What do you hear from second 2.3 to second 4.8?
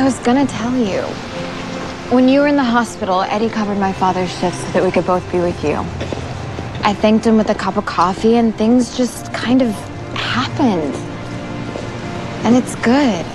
were in the hospital, Eddie covered my father's shift so